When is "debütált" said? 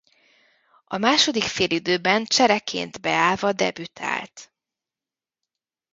3.51-4.51